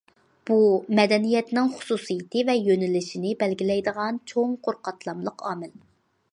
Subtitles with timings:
[0.49, 0.55] بۇ،
[0.99, 5.77] مەدەنىيەتنىڭ خۇسۇسىيىتى ۋە يۆنىلىشىنى بەلگىلەيدىغان چوڭقۇر قاتلاملىق ئامىل.